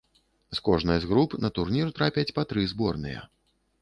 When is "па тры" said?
2.39-2.67